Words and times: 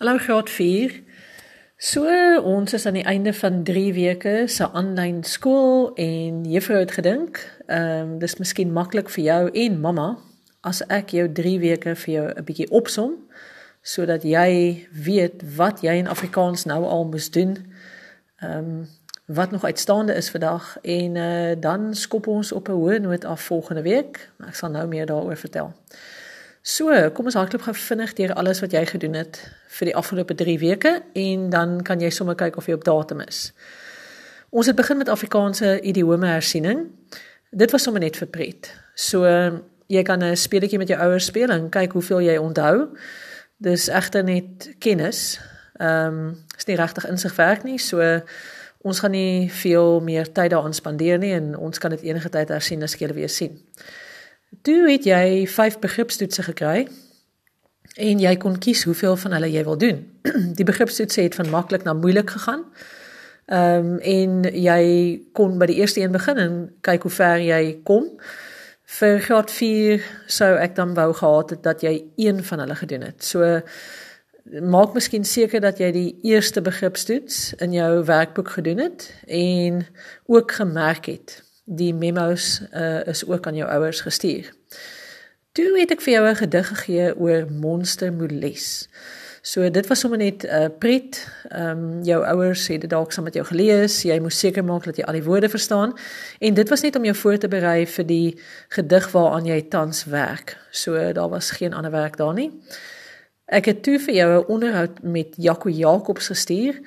Hallo 0.00 0.16
graad 0.16 0.50
4. 0.50 1.02
So 1.76 2.08
ons 2.40 2.72
is 2.72 2.86
aan 2.86 2.96
die 2.96 3.04
einde 3.04 3.34
van 3.36 3.62
3 3.62 3.92
weke 3.92 4.44
se 4.46 4.64
aanlyn 4.72 5.18
skool 5.28 5.90
en 5.94 6.38
juffrou 6.48 6.78
het 6.78 6.94
gedink, 6.96 7.40
ehm 7.66 7.98
um, 8.00 8.14
dis 8.18 8.38
miskien 8.40 8.72
maklik 8.72 9.10
vir 9.12 9.24
jou 9.24 9.50
en 9.64 9.76
mamma 9.80 10.06
as 10.64 10.80
ek 10.88 11.12
jou 11.12 11.26
3 11.40 11.58
weke 11.60 11.92
vir 12.04 12.12
jou 12.14 12.22
'n 12.32 12.44
bietjie 12.44 12.70
opsom 12.70 13.12
sodat 13.82 14.24
jy 14.24 14.86
weet 15.04 15.44
wat 15.56 15.82
jy 15.84 15.98
in 16.00 16.08
Afrikaans 16.08 16.64
nou 16.64 16.80
al 16.84 17.04
moet 17.04 17.32
doen. 17.32 17.52
Ehm 18.40 18.58
um, 18.58 18.88
wat 19.26 19.50
nog 19.50 19.64
uitstaande 19.64 20.14
is 20.14 20.30
vandag 20.30 20.78
en 20.82 21.14
uh, 21.14 21.52
dan 21.60 21.94
skop 21.94 22.26
ons 22.26 22.52
op 22.52 22.68
'n 22.68 22.72
hoë 22.72 22.98
noot 23.00 23.24
af 23.24 23.40
volgende 23.40 23.82
week. 23.82 24.30
Ek 24.48 24.54
sal 24.54 24.70
nou 24.70 24.86
meer 24.88 25.06
daaroor 25.06 25.36
vertel. 25.36 25.72
So, 26.62 26.92
kom 27.16 27.24
ons 27.24 27.36
hardloop 27.38 27.62
gou 27.64 27.72
vinnig 27.72 28.10
deur 28.18 28.34
alles 28.36 28.58
wat 28.60 28.74
jy 28.76 28.82
gedoen 28.84 29.14
het 29.16 29.38
vir 29.78 29.88
die 29.88 29.94
afgelope 29.96 30.34
3 30.36 30.58
weke 30.60 30.90
en 31.16 31.46
dan 31.50 31.78
kan 31.82 32.02
jy 32.04 32.10
sommer 32.12 32.36
kyk 32.36 32.58
of 32.60 32.66
jy 32.68 32.76
op 32.76 32.84
datum 32.84 33.22
is. 33.24 33.52
Ons 34.52 34.68
het 34.68 34.76
begin 34.76 34.98
met 35.00 35.08
Afrikaanse 35.08 35.78
idiome 35.80 36.28
hersiening. 36.28 36.90
Dit 37.50 37.72
was 37.72 37.82
sommer 37.82 38.02
net 38.04 38.18
vir 38.20 38.28
pret. 38.28 38.68
So, 38.94 39.24
jy 39.88 40.02
kan 40.02 40.22
'n 40.22 40.36
speletjie 40.36 40.78
met 40.78 40.88
jou 40.88 41.00
ouers 41.00 41.24
speel 41.24 41.48
en 41.48 41.70
kyk 41.70 41.92
hoeveel 41.92 42.20
jy 42.20 42.36
onthou. 42.36 42.88
Dis 43.56 43.88
egter 43.88 44.24
net 44.24 44.74
kennis. 44.78 45.40
Ehm, 45.78 46.06
um, 46.06 46.44
is 46.58 46.66
nie 46.66 46.76
regtig 46.76 47.08
insig 47.08 47.36
werk 47.36 47.62
nie. 47.62 47.78
So, 47.78 48.20
ons 48.82 49.00
gaan 49.00 49.10
nie 49.10 49.50
veel 49.50 50.00
meer 50.00 50.32
tyd 50.32 50.50
daaraan 50.50 50.74
spandeer 50.74 51.18
nie 51.18 51.32
en 51.32 51.56
ons 51.56 51.78
kan 51.78 51.90
dit 51.90 52.02
enige 52.02 52.28
tyd 52.28 52.48
hersien 52.48 52.82
as 52.82 52.94
jy 52.94 53.12
weer 53.14 53.28
sien. 53.28 53.64
Toe 54.62 54.90
het 54.90 55.06
jy 55.06 55.46
5 55.46 55.78
begripstoetse 55.78 56.42
gekry 56.42 56.88
en 57.96 58.22
jy 58.22 58.32
kon 58.36 58.58
kies 58.58 58.82
hoeveel 58.84 59.16
van 59.16 59.36
hulle 59.36 59.50
jy 59.50 59.62
wil 59.64 59.78
doen. 59.78 60.02
Die 60.58 60.66
begripstoetse 60.66 61.22
het 61.22 61.38
van 61.38 61.50
maklik 61.50 61.86
na 61.86 61.94
moeilik 61.94 62.30
gegaan. 62.30 62.66
Ehm 63.50 63.86
um, 63.86 63.98
en 63.98 64.44
jy 64.54 64.82
kon 65.34 65.58
by 65.58 65.66
die 65.66 65.80
eerste 65.80 66.00
een 66.00 66.12
begin 66.14 66.38
en 66.38 66.58
kyk 66.86 67.02
hoe 67.02 67.10
ver 67.10 67.42
jy 67.42 67.80
kom. 67.84 68.06
Vir 68.98 69.18
graad 69.22 69.50
4 69.50 70.04
sou 70.26 70.52
ek 70.58 70.76
dan 70.76 70.94
wou 70.94 71.10
gehad 71.14 71.50
het 71.50 71.62
dat 71.62 71.82
jy 71.82 72.04
een 72.16 72.44
van 72.44 72.62
hulle 72.62 72.74
gedoen 72.78 73.06
het. 73.06 73.24
So 73.24 73.60
maak 74.50 74.94
miskien 74.94 75.24
seker 75.24 75.60
dat 75.60 75.78
jy 75.78 75.90
die 75.94 76.18
eerste 76.30 76.62
begripstoets 76.62 77.54
in 77.62 77.72
jou 77.72 78.04
werkboek 78.04 78.50
gedoen 78.58 78.78
het 78.78 79.10
en 79.26 79.86
ook 80.26 80.52
gemerk 80.52 81.06
het 81.06 81.40
die 81.70 81.94
memos 81.94 82.62
uh, 82.74 83.06
is 83.06 83.22
ook 83.26 83.46
aan 83.46 83.54
jou 83.54 83.68
ouers 83.70 84.00
gestuur. 84.00 84.50
Toe 85.52 85.78
het 85.78 85.90
ek 85.94 86.02
vir 86.02 86.12
jou 86.12 86.26
'n 86.28 86.36
gedig 86.42 86.68
gegee 86.68 87.14
oor 87.18 87.46
monster 87.50 88.12
moles. 88.12 88.88
So 89.42 89.70
dit 89.70 89.86
was 89.86 90.00
sommer 90.00 90.18
net 90.18 90.42
'n 90.42 90.46
uh, 90.46 90.68
pret. 90.78 91.28
Ehm 91.48 91.78
um, 91.78 92.02
jou 92.02 92.24
ouers 92.24 92.68
het 92.68 92.80
dit 92.80 92.90
dalk 92.90 93.12
saam 93.12 93.24
met 93.24 93.34
jou 93.34 93.46
gelees. 93.46 94.02
Jy 94.02 94.18
moes 94.20 94.38
seker 94.38 94.64
maak 94.64 94.84
dat 94.84 94.96
jy 94.96 95.04
al 95.04 95.12
die 95.12 95.24
woorde 95.24 95.48
verstaan 95.48 95.94
en 96.38 96.54
dit 96.54 96.68
was 96.68 96.80
net 96.80 96.96
om 96.96 97.04
jou 97.04 97.16
voor 97.16 97.38
te 97.38 97.48
berei 97.48 97.86
vir 97.86 98.06
die 98.06 98.40
gedig 98.68 99.10
waaraan 99.10 99.46
jy 99.46 99.62
tans 99.62 100.04
werk. 100.04 100.56
So 100.70 101.12
daar 101.12 101.28
was 101.28 101.50
geen 101.50 101.72
ander 101.72 101.90
werk 101.90 102.16
daar 102.16 102.34
nie. 102.34 102.50
Ek 103.46 103.64
het 103.64 103.82
toe 103.82 103.98
vir 103.98 104.14
jou 104.14 104.40
'n 104.40 104.46
onderhoud 104.46 105.02
met 105.02 105.34
Jaco 105.36 105.68
Jacobs 105.68 106.26
gestuur. 106.26 106.80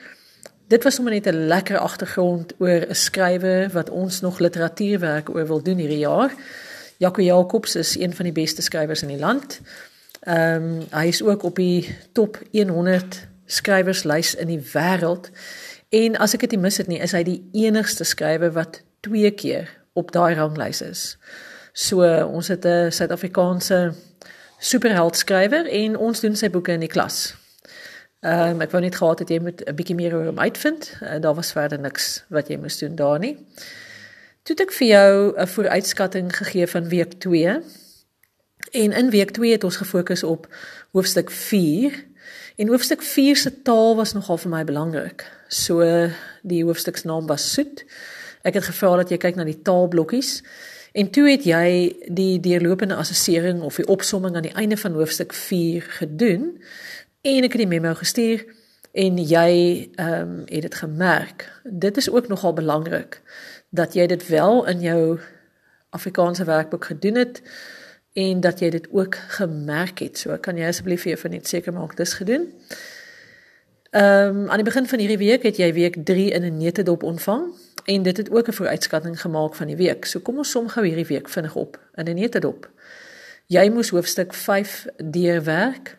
Dit 0.68 0.84
was 0.84 0.96
sommer 0.96 1.14
net 1.14 1.28
'n 1.28 1.48
lekker 1.48 1.78
agtergrond 1.78 2.54
oor 2.58 2.86
'n 2.90 2.96
skrywer 2.96 3.70
wat 3.70 3.90
ons 3.90 4.22
nog 4.22 4.40
literatuurwerk 4.40 5.30
oor 5.30 5.48
wil 5.48 5.62
doen 5.62 5.78
hierdie 5.78 5.98
jaar. 5.98 6.34
Jaco 6.98 7.22
Jacobs 7.22 7.76
is 7.76 7.98
een 7.98 8.14
van 8.14 8.24
die 8.24 8.34
beste 8.34 8.62
skrywers 8.62 9.02
in 9.02 9.08
die 9.08 9.20
land. 9.20 9.62
Ehm 10.20 10.64
um, 10.64 10.86
hy 10.90 11.08
is 11.08 11.24
ook 11.24 11.44
op 11.44 11.56
die 11.56 11.96
top 12.12 12.40
100 12.52 13.28
skrywerslys 13.46 14.36
in 14.36 14.48
die 14.48 14.64
wêreld. 14.74 15.30
En 15.90 16.18
as 16.18 16.34
ek 16.34 16.40
dit 16.40 16.60
mis 16.60 16.78
het 16.78 16.88
nie, 16.88 17.00
is 17.00 17.12
hy 17.12 17.24
die 17.24 17.50
enigste 17.52 18.04
skrywer 18.04 18.52
wat 18.52 18.82
twee 19.00 19.32
keer 19.32 19.70
op 19.94 20.12
daai 20.12 20.36
ranglys 20.36 20.82
is. 20.82 21.18
So 21.74 22.26
ons 22.26 22.48
het 22.48 22.66
'n 22.66 22.92
Suid-Afrikaanse 22.92 23.94
superheld 24.60 25.18
skrywer 25.18 25.68
en 25.68 25.98
ons 25.98 26.20
doen 26.20 26.36
sy 26.36 26.50
boeke 26.50 26.72
in 26.72 26.80
die 26.80 26.90
klas. 26.90 27.43
Ehm 28.24 28.56
um, 28.56 28.62
ek 28.64 28.72
wou 28.72 28.80
net 28.80 28.96
gehad 28.96 29.20
het 29.20 29.30
jy 29.30 29.40
moet 29.44 29.62
'n 29.68 29.76
bietjie 29.76 29.96
meer 29.96 30.14
oor 30.16 30.26
hom 30.32 30.40
uitvind. 30.40 30.96
Uh, 31.02 31.20
daar 31.20 31.36
was 31.36 31.52
verder 31.52 31.80
niks 31.80 32.24
wat 32.30 32.48
jy 32.48 32.58
moes 32.58 32.78
doen 32.80 32.96
daar 32.96 33.20
nie. 33.20 33.36
Toe 34.44 34.56
ek 34.56 34.72
vir 34.72 34.88
jou 34.88 35.34
'n 35.36 35.48
vooruitskatting 35.48 36.36
gegee 36.36 36.68
van 36.68 36.88
week 36.88 37.14
2. 37.20 37.60
En 38.72 38.92
in 38.92 39.10
week 39.10 39.32
2 39.32 39.52
het 39.52 39.64
ons 39.64 39.76
gefokus 39.76 40.24
op 40.24 40.48
hoofstuk 40.92 41.32
4. 41.32 42.06
En 42.56 42.68
hoofstuk 42.68 43.02
4 43.02 43.36
se 43.36 43.62
taal 43.62 43.96
was 43.96 44.14
nogal 44.14 44.38
vir 44.38 44.50
my 44.50 44.64
belangrik. 44.64 45.32
So 45.48 45.84
die 46.42 46.64
hoofstuk 46.64 46.98
se 46.98 47.08
naam 47.08 47.28
was 47.28 47.54
soet. 47.54 47.86
Ek 48.42 48.54
het 48.54 48.64
gevra 48.64 48.96
dat 48.96 49.10
jy 49.10 49.18
kyk 49.18 49.36
na 49.36 49.44
die 49.44 49.62
taalblokkies. 49.62 50.44
En 50.94 51.10
toe 51.10 51.30
het 51.30 51.44
jy 51.44 51.96
die 52.08 52.40
deurlopende 52.40 52.96
assessering 52.96 53.62
of 53.62 53.76
die 53.76 53.88
opsomming 53.88 54.36
aan 54.36 54.42
die 54.42 54.54
einde 54.54 54.78
van 54.78 54.94
hoofstuk 54.94 55.34
4 55.34 55.82
gedoen 55.82 56.62
en 57.24 57.46
ek 57.48 57.56
het 57.56 57.62
die 57.64 57.72
memo 57.72 57.94
gestuur 57.96 58.44
en 58.92 59.18
jy 59.18 59.52
ehm 59.96 60.22
um, 60.22 60.40
het 60.46 60.66
dit 60.68 60.76
gemerk. 60.76 61.46
Dit 61.64 61.98
is 61.98 62.10
ook 62.10 62.28
nogal 62.28 62.54
belangrik 62.54 63.22
dat 63.70 63.94
jy 63.94 64.08
dit 64.08 64.28
wel 64.28 64.68
in 64.68 64.82
jou 64.82 65.20
Afrikaanse 65.90 66.44
werkboek 66.44 66.86
gedoen 66.86 67.16
het 67.16 67.42
en 68.14 68.40
dat 68.40 68.60
jy 68.60 68.70
dit 68.70 68.88
ook 68.92 69.16
gemerk 69.16 70.00
het. 70.00 70.18
So 70.18 70.38
kan 70.38 70.58
jy 70.58 70.68
asseblief 70.68 71.02
vir 71.08 71.16
jou 71.16 71.32
net 71.32 71.48
seker 71.48 71.74
maak 71.74 71.96
dis 71.98 72.14
gedoen. 72.14 72.52
Ehm 73.92 74.44
um, 74.44 74.50
aan 74.50 74.60
die 74.60 74.68
begin 74.68 74.88
van 74.88 75.00
hierdie 75.00 75.22
week 75.24 75.48
het 75.48 75.58
jy 75.58 75.74
week 75.74 75.98
3 76.04 76.30
in 76.32 76.44
'n 76.44 76.58
netedop 76.58 77.04
ontvang 77.04 77.54
en 77.86 78.04
dit 78.04 78.18
het 78.18 78.32
ook 78.32 78.48
'n 78.48 78.60
vooruitskatting 78.60 79.22
gemaak 79.22 79.56
van 79.56 79.68
die 79.68 79.80
week. 79.80 80.06
So 80.06 80.20
kom 80.20 80.38
ons 80.38 80.52
som 80.52 80.68
gou 80.68 80.86
hierdie 80.86 81.08
week 81.08 81.30
vinnig 81.30 81.56
op 81.56 81.80
in 81.96 82.06
'n 82.06 82.16
netedop. 82.16 82.70
Jy 83.48 83.70
moes 83.70 83.90
hoofstuk 83.90 84.34
5 84.34 84.86
deurwerk 85.04 85.98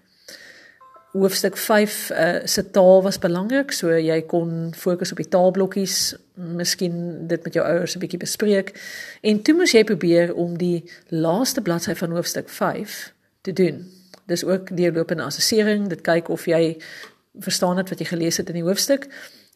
hoofstuk 1.14 1.56
5 1.56 2.10
uh, 2.10 2.18
eh, 2.18 2.46
se 2.46 2.70
taal 2.70 3.02
was 3.02 3.18
belangrik, 3.18 3.72
so 3.72 3.92
jy 3.94 4.16
kon 4.26 4.72
fokus 4.74 5.12
op 5.14 5.20
die 5.22 5.28
taalblokkies, 5.30 6.14
miskien 6.34 7.28
dit 7.30 7.44
met 7.44 7.54
jou 7.54 7.66
ouers 7.66 7.94
'n 7.94 8.02
bietjie 8.02 8.18
bespreek. 8.18 8.74
En 9.22 9.42
toe 9.42 9.54
moes 9.54 9.72
jy 9.72 9.84
probeer 9.84 10.34
om 10.34 10.58
die 10.58 10.90
laaste 11.08 11.62
bladsy 11.62 11.94
van 11.94 12.10
hoofstuk 12.10 12.48
5 12.48 13.12
te 13.40 13.52
doen. 13.52 13.86
Dis 14.26 14.44
ook 14.44 14.76
deurlopende 14.76 15.22
assessering, 15.22 15.88
dit 15.88 16.00
kyk 16.00 16.28
of 16.28 16.46
jy 16.46 16.76
verstaan 17.38 17.76
het 17.76 17.88
wat 17.88 17.98
jy 17.98 18.06
gelees 18.06 18.36
het 18.36 18.48
in 18.48 18.54
die 18.54 18.66
hoofstuk. 18.66 19.06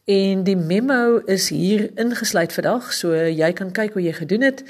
En 0.05 0.45
die 0.45 0.57
memo 0.57 1.19
is 1.27 1.49
hier 1.49 1.91
ingesluit 1.95 2.53
vandag, 2.53 2.93
so 2.93 3.15
jy 3.15 3.53
kan 3.53 3.73
kyk 3.73 3.93
hoe 3.93 4.03
jy 4.03 4.13
gedoen 4.13 4.41
het. 4.41 4.63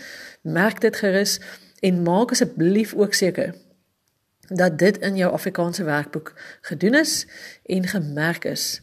Merk 0.43 0.81
dit 0.81 0.97
gerus 0.97 1.41
en 1.81 2.03
maak 2.03 2.31
asseblief 2.31 2.94
ook 2.94 3.15
seker 3.15 3.55
dat 4.48 4.78
dit 4.78 4.98
in 4.98 5.16
jou 5.16 5.32
Afrikaanse 5.32 5.84
werkboek 5.84 6.34
gedoen 6.60 6.94
is 6.94 7.26
en 7.64 7.86
gemerk 7.86 8.44
is. 8.44 8.82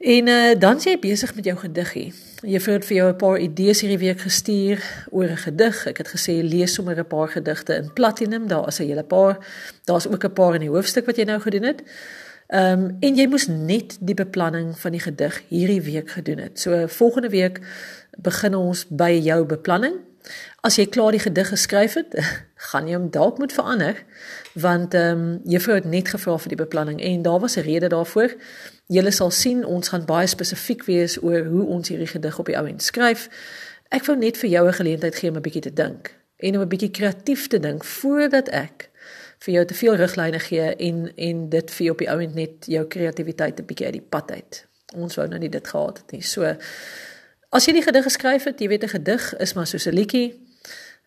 En 0.00 0.26
uh, 0.26 0.58
dan 0.58 0.80
sê 0.80 0.94
jy 0.94 0.98
besig 0.98 1.34
met 1.34 1.44
jou 1.44 1.56
gediggie. 1.60 2.06
Jy 2.40 2.60
het 2.64 2.86
vir 2.88 2.96
jou 2.96 3.08
'n 3.12 3.16
paar 3.16 3.38
idees 3.38 3.80
hierdie 3.80 3.98
week 3.98 4.20
gestuur 4.20 4.80
oor 5.10 5.28
'n 5.28 5.36
gedig. 5.36 5.86
Ek 5.86 5.98
het 5.98 6.08
gesê 6.08 6.40
lees 6.40 6.74
sommer 6.74 6.96
'n 6.96 7.06
paar 7.06 7.28
gedigte 7.28 7.74
in 7.74 7.92
Platinum. 7.92 8.48
Daar 8.48 8.68
is 8.68 8.80
'n 8.80 8.86
hele 8.86 9.04
paar. 9.04 9.38
Daar's 9.84 10.06
ook 10.06 10.24
'n 10.24 10.32
paar 10.32 10.54
in 10.54 10.60
die 10.60 10.70
hoofstuk 10.70 11.06
wat 11.06 11.16
jy 11.16 11.24
nou 11.24 11.40
gedoen 11.40 11.62
het. 11.62 11.82
Ehm 12.46 12.80
um, 12.80 12.96
en 13.00 13.14
jy 13.16 13.26
moes 13.26 13.46
net 13.46 13.96
die 14.00 14.14
beplanning 14.14 14.78
van 14.78 14.90
die 14.90 15.00
gedig 15.00 15.42
hierdie 15.48 15.82
week 15.82 16.10
gedoen 16.10 16.38
het. 16.38 16.60
So 16.60 16.86
volgende 16.86 17.28
week 17.28 17.60
begin 18.18 18.54
ons 18.54 18.86
by 18.88 19.20
jou 19.22 19.44
beplanning 19.44 19.94
As 20.60 20.76
jy 20.76 20.86
klaar 20.86 21.10
die 21.10 21.22
gedig 21.22 21.48
geskryf 21.48 21.94
het, 21.94 22.14
gaan 22.70 22.88
jy 22.88 22.98
hom 22.98 23.10
dalk 23.10 23.38
moet 23.38 23.52
verander 23.52 24.04
want 24.52 24.94
ehm 24.94 25.18
um, 25.18 25.40
juffrou 25.44 25.76
het 25.78 25.86
net 25.86 26.08
gevra 26.08 26.36
vir 26.38 26.48
die 26.48 26.58
beplanning 26.58 27.00
en 27.00 27.22
daar 27.22 27.40
was 27.40 27.56
'n 27.56 27.66
rede 27.66 27.88
daarvoor. 27.88 28.34
Julle 28.86 29.10
sal 29.10 29.30
sien 29.30 29.64
ons 29.64 29.88
gaan 29.88 30.04
baie 30.04 30.26
spesifiek 30.26 30.84
wees 30.84 31.22
oor 31.22 31.44
hoe 31.44 31.66
ons 31.66 31.88
hierdie 31.88 32.06
gedig 32.06 32.38
op 32.38 32.46
die 32.46 32.58
ou 32.58 32.66
end 32.66 32.82
skryf. 32.82 33.28
Ek 33.88 34.04
wou 34.04 34.16
net 34.18 34.36
vir 34.36 34.50
jou 34.50 34.66
'n 34.66 34.72
geleentheid 34.72 35.14
gee 35.14 35.30
om 35.30 35.36
'n 35.36 35.42
bietjie 35.42 35.62
te 35.62 35.72
dink 35.72 36.14
en 36.36 36.54
om 36.56 36.62
'n 36.62 36.68
bietjie 36.68 36.90
kreatief 36.90 37.46
te 37.46 37.58
dink 37.58 37.84
voordat 37.84 38.48
ek 38.48 38.90
vir 39.38 39.54
jou 39.54 39.64
te 39.64 39.74
veel 39.74 39.96
riglyne 39.96 40.38
gee 40.38 40.74
en 40.76 41.12
en 41.16 41.48
dit 41.48 41.70
vir 41.70 41.84
jou 41.84 41.92
op 41.92 41.98
die 41.98 42.10
ou 42.10 42.20
end 42.20 42.34
net 42.34 42.66
jou 42.66 42.84
kreatiwiteit 42.86 43.60
'n 43.60 43.66
bietjie 43.66 43.86
uit 43.86 43.98
die 43.98 44.08
pad 44.08 44.30
uit. 44.30 44.66
Ons 44.94 45.14
wou 45.14 45.28
nou 45.28 45.38
nie 45.38 45.48
dit 45.48 45.68
gehad 45.68 45.98
het 45.98 46.12
nie. 46.12 46.22
So 46.22 46.56
As 47.50 47.66
jy 47.66 47.72
die 47.74 47.82
gedig 47.82 48.04
geskryf 48.06 48.44
het, 48.46 48.60
jy 48.62 48.68
weet 48.70 48.84
'n 48.84 48.94
gedig 48.94 49.36
is 49.36 49.52
maar 49.52 49.66
soos 49.66 49.86
'n 49.86 49.94
liedjie. 49.94 50.38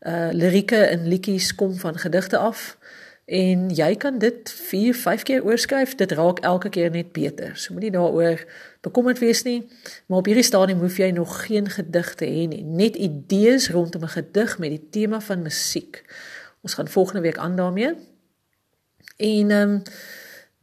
Uh 0.01 0.29
lirieke 0.31 0.75
en 0.75 1.07
liedjies 1.07 1.55
kom 1.55 1.75
van 1.75 1.97
gedigte 1.97 2.37
af 2.37 2.77
en 3.25 3.69
jy 3.69 3.95
kan 3.95 4.17
dit 4.17 4.51
4, 4.51 4.95
5 4.95 5.23
keer 5.23 5.43
oorskryf. 5.43 5.95
Dit 5.95 6.11
raak 6.11 6.39
elke 6.39 6.69
keer 6.69 6.89
net 6.89 7.11
beter. 7.11 7.57
So 7.57 7.73
moenie 7.73 7.91
daaroor 7.91 8.45
bekommerd 8.81 9.19
wees 9.19 9.43
nie. 9.43 9.69
Maar 10.05 10.17
op 10.17 10.25
hierdie 10.25 10.43
stadium 10.43 10.79
hoef 10.79 10.97
jy 10.97 11.09
nog 11.11 11.45
geen 11.45 11.69
gedigte 11.69 12.25
hê 12.25 12.47
nie. 12.47 12.63
Net 12.63 12.95
idees 12.95 13.69
rondom 13.69 14.03
'n 14.03 14.07
gedig 14.07 14.57
met 14.59 14.69
die 14.69 14.87
tema 14.89 15.21
van 15.21 15.41
musiek. 15.41 16.03
Ons 16.61 16.73
gaan 16.73 16.87
volgende 16.87 17.21
week 17.21 17.37
aan 17.37 17.55
daarmee. 17.55 17.95
En 19.17 19.51
ehm 19.51 19.69
um, 19.69 19.81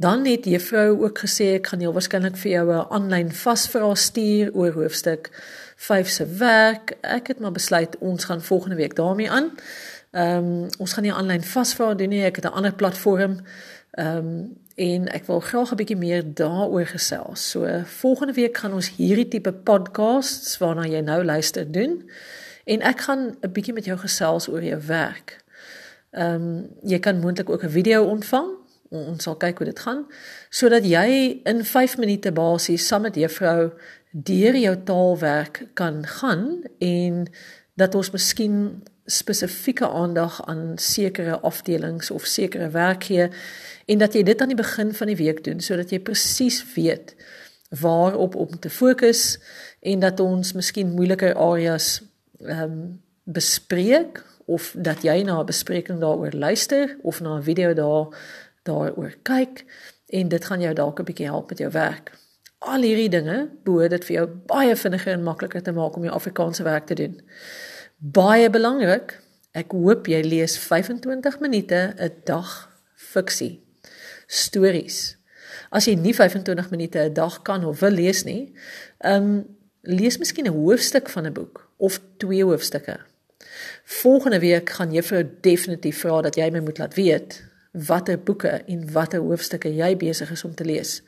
Dan 0.00 0.24
het 0.24 0.44
juffrou 0.44 1.02
ook 1.02 1.18
gesê 1.18 1.46
ek 1.58 1.66
gaan 1.68 1.82
jou 1.84 1.90
waarskynlik 1.92 2.36
vir 2.40 2.50
jou 2.50 2.66
'n 2.72 2.86
aanlyn 2.96 3.32
vasvra 3.32 3.94
stuur 3.94 4.54
oor 4.54 4.72
hoofstuk 4.72 5.28
5 5.76 6.08
se 6.08 6.26
werk. 6.26 6.96
Ek 7.00 7.26
het 7.26 7.38
maar 7.38 7.52
besluit 7.52 7.98
ons 7.98 8.24
gaan 8.24 8.42
volgende 8.42 8.76
week 8.76 8.96
daarmee 8.96 9.30
aan. 9.30 9.50
Ehm 10.10 10.36
um, 10.36 10.68
ons 10.78 10.92
gaan 10.92 11.02
nie 11.02 11.12
aanlyn 11.12 11.42
vasvra 11.42 11.94
doen 11.94 12.08
nie. 12.08 12.24
Ek 12.24 12.36
het 12.36 12.44
'n 12.44 12.56
ander 12.56 12.72
platform. 12.74 13.40
Ehm 13.90 14.16
um, 14.16 14.56
en 14.74 15.08
ek 15.08 15.26
wil 15.26 15.40
graag 15.40 15.70
'n 15.70 15.76
bietjie 15.76 15.96
meer 15.96 16.34
daaroor 16.34 16.86
gesels. 16.86 17.50
So 17.50 17.82
volgende 17.84 18.32
week 18.32 18.56
gaan 18.56 18.72
ons 18.72 18.96
hierdie 18.96 19.28
tipe 19.28 19.52
podcasts 19.52 20.58
waarna 20.58 20.86
jy 20.86 21.00
nou 21.00 21.24
luister 21.24 21.72
doen 21.72 22.10
en 22.64 22.80
ek 22.80 23.00
gaan 23.00 23.36
'n 23.40 23.52
bietjie 23.52 23.74
met 23.74 23.84
jou 23.84 23.98
gesels 23.98 24.48
oor 24.48 24.62
jou 24.62 24.80
werk. 24.86 25.44
Ehm 26.10 26.34
um, 26.34 26.68
jy 26.82 26.98
kan 26.98 27.20
moontlik 27.20 27.50
ook 27.50 27.64
'n 27.64 27.70
video 27.70 28.04
ontvang. 28.04 28.59
Ons 28.90 29.22
sal 29.22 29.36
kyk 29.38 29.60
hoe 29.62 29.68
dit 29.70 29.80
gaan 29.86 30.04
sodat 30.50 30.86
jy 30.88 31.08
in 31.46 31.64
5 31.64 31.96
minute 32.02 32.32
basies 32.34 32.86
saam 32.90 33.06
met 33.06 33.14
juffrou 33.14 33.70
deur 34.10 34.56
jou 34.58 34.76
taalwerk 34.84 35.62
kan 35.78 36.02
gaan 36.18 36.64
en 36.78 37.26
dat 37.78 37.94
ons 37.94 38.10
miskien 38.10 38.82
spesifieke 39.10 39.88
aandag 39.88 40.40
aan 40.50 40.78
sekere 40.78 41.38
afdelings 41.40 42.10
of 42.10 42.26
sekere 42.26 42.70
werk 42.74 43.06
gee 43.10 43.28
en 43.86 44.02
dat 44.02 44.14
jy 44.14 44.24
dit 44.26 44.42
aan 44.42 44.50
die 44.52 44.58
begin 44.58 44.90
van 44.94 45.10
die 45.12 45.18
week 45.22 45.44
doen 45.46 45.62
sodat 45.62 45.94
jy 45.94 46.00
presies 46.02 46.58
weet 46.74 47.14
waarop 47.80 48.34
om 48.34 48.58
te 48.58 48.70
fokus 48.70 49.38
en 49.80 50.02
dat 50.02 50.20
ons 50.20 50.52
miskien 50.58 50.90
moeiliker 50.94 51.34
areas 51.38 52.00
ehm 52.42 52.66
um, 52.66 52.82
bespreek 53.30 54.24
of 54.50 54.72
dat 54.74 55.04
jy 55.06 55.22
na 55.22 55.38
'n 55.40 55.46
bespreking 55.46 56.00
daaroor 56.00 56.32
luister 56.34 56.96
of 57.02 57.20
na 57.20 57.36
'n 57.38 57.42
video 57.42 57.74
daar 57.74 58.08
daaroor 58.62 59.14
kyk 59.22 59.64
en 60.06 60.28
dit 60.28 60.44
gaan 60.44 60.60
jou 60.60 60.74
dalk 60.74 61.00
'n 61.00 61.04
bietjie 61.04 61.26
help 61.26 61.48
met 61.48 61.58
jou 61.58 61.70
werk. 61.70 62.12
Al 62.58 62.82
hierdie 62.82 63.08
dinge 63.08 63.48
behoort 63.64 63.90
dit 63.90 64.04
vir 64.04 64.16
jou 64.16 64.26
baie 64.26 64.76
vinniger 64.76 65.12
en 65.12 65.22
makliker 65.22 65.62
te 65.62 65.72
maak 65.72 65.96
om 65.96 66.04
jou 66.04 66.14
Afrikaanse 66.14 66.62
werk 66.62 66.86
te 66.86 66.94
doen. 66.94 67.20
Baie 67.96 68.50
belangrik, 68.50 69.20
ek 69.52 69.72
hoop 69.72 70.06
jy 70.06 70.22
lees 70.22 70.58
25 70.58 71.40
minute 71.40 71.94
'n 71.96 72.12
dag 72.24 72.68
fiksie 72.94 73.60
stories. 74.26 75.16
As 75.70 75.86
jy 75.86 75.94
nie 75.94 76.14
25 76.14 76.70
minute 76.70 76.98
'n 76.98 77.12
dag 77.12 77.42
kan 77.42 77.64
of 77.64 77.80
wil 77.80 77.90
lees 77.90 78.24
nie, 78.24 78.52
ehm 78.98 79.22
um, 79.22 79.46
lees 79.82 80.18
miskien 80.18 80.46
'n 80.46 80.52
hoofstuk 80.52 81.08
van 81.08 81.26
'n 81.26 81.32
boek 81.32 81.68
of 81.76 82.00
twee 82.16 82.44
hoofstukke. 82.44 83.00
Volgende 83.84 84.38
week 84.38 84.70
gaan 84.70 84.92
juffrou 84.92 85.24
definitief 85.40 85.98
vra 85.98 86.20
dat 86.22 86.36
jy 86.36 86.50
my 86.50 86.60
moet 86.60 86.78
laat 86.78 86.94
weet 86.94 87.49
watter 87.70 88.18
boeke 88.18 88.48
en 88.66 88.92
watter 88.92 89.20
hoofstukke 89.20 89.74
jy 89.74 89.96
besig 89.96 90.30
is 90.30 90.44
om 90.44 90.54
te 90.54 90.64
lees. 90.64 91.02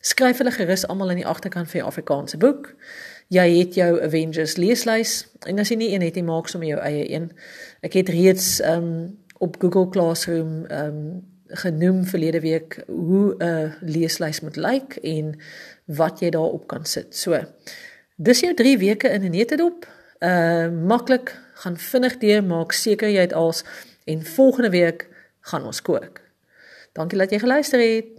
Skryf 0.00 0.38
hulle 0.38 0.54
gerus 0.54 0.86
almal 0.86 1.10
aan 1.10 1.22
die 1.22 1.26
agterkant 1.26 1.70
van 1.70 1.80
jou 1.80 1.88
Afrikaanse 1.88 2.38
boek. 2.38 2.74
Jy 3.28 3.46
het 3.58 3.74
jou 3.74 3.90
Avengers 4.02 4.56
leeslys 4.56 5.26
en 5.46 5.58
as 5.58 5.72
jy 5.72 5.76
nie 5.76 5.90
een 5.92 6.04
het 6.06 6.14
nie, 6.14 6.24
maak 6.24 6.48
sommer 6.48 6.68
jou 6.68 6.78
eie 6.80 7.04
een. 7.10 7.32
Ek 7.84 7.98
het 7.98 8.08
reeds 8.14 8.60
um, 8.64 9.18
op 9.38 9.58
Google 9.60 9.88
Classroom 9.92 10.64
um, 10.70 11.02
genoem 11.48 12.04
verlede 12.04 12.40
week 12.40 12.80
hoe 12.86 13.34
'n 13.38 13.74
leeslys 13.80 14.40
moet 14.40 14.56
lyk 14.56 14.96
en 15.02 15.36
wat 15.84 16.20
jy 16.20 16.30
daarop 16.30 16.66
kan 16.66 16.84
sit. 16.84 17.16
So. 17.16 17.44
Dis 18.16 18.40
jou 18.40 18.54
3 18.54 18.78
weke 18.78 19.08
in 19.08 19.22
'n 19.24 19.30
netedop. 19.30 19.86
Uh 20.18 20.68
maklik, 20.68 21.36
gaan 21.54 21.76
vinnig 21.76 22.18
deur, 22.18 22.44
maak 22.44 22.72
seker 22.72 23.08
jy 23.08 23.20
het 23.20 23.32
als 23.32 23.64
en 24.04 24.24
volgende 24.24 24.70
week 24.70 25.08
gaan 25.48 25.66
ons 25.68 25.82
kook. 25.82 26.20
Dankie 26.96 27.18
dat 27.18 27.32
jy 27.32 27.38
geluister 27.42 27.80
het. 27.82 28.17